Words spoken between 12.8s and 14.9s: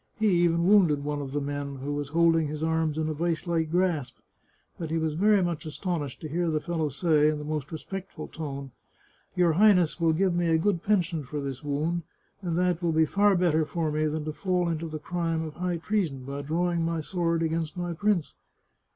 will be far better for me than to fall into